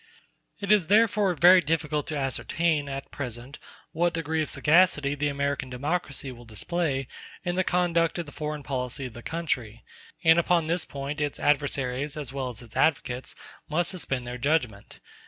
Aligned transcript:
It 0.59 0.71
is 0.71 0.87
therefore 0.87 1.35
very 1.35 1.61
difficult 1.61 2.07
to 2.07 2.17
ascertain, 2.17 2.89
at 2.89 3.11
present, 3.11 3.59
what 3.91 4.15
degree 4.15 4.41
of 4.41 4.49
sagacity 4.49 5.13
the 5.13 5.27
American 5.27 5.69
democracy 5.69 6.31
will 6.31 6.43
display 6.43 7.07
in 7.45 7.53
the 7.53 7.63
conduct 7.63 8.17
of 8.17 8.25
the 8.25 8.31
foreign 8.31 8.63
policy 8.63 9.05
of 9.05 9.13
the 9.13 9.21
country; 9.21 9.83
and 10.23 10.39
upon 10.39 10.65
this 10.65 10.85
point 10.85 11.21
its 11.21 11.39
adversaries, 11.39 12.17
as 12.17 12.33
well 12.33 12.49
as 12.49 12.63
its 12.63 12.75
advocates, 12.75 13.35
must 13.69 13.91
suspend 13.91 14.25
their 14.25 14.39
judgment. 14.39 14.99